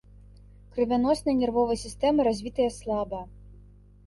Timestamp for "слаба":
2.79-3.21